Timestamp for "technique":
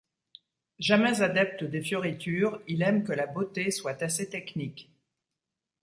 4.27-4.89